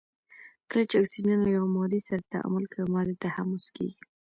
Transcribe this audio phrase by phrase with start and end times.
[0.69, 3.97] کله چې اکسیجن له یوې مادې سره تعامل کوي ماده تحمض کیږي.